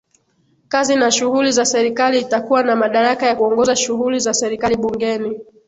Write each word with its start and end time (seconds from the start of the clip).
kazi 0.67 0.95
na 0.95 1.11
shughuli 1.11 1.51
za 1.51 1.65
Serikali 1.65 2.19
atakuwa 2.19 2.63
na 2.63 2.75
madaraka 2.75 3.25
ya 3.25 3.35
kuongoza 3.35 3.75
shughuli 3.75 4.19
za 4.19 4.33
serikali 4.33 4.77
Bungeni 4.77 5.39